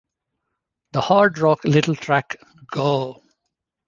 The 0.93 1.01
hard 1.01 1.37
rock 1.37 1.61
title 1.61 1.93
track 1.93 2.37
Go! 2.71 3.21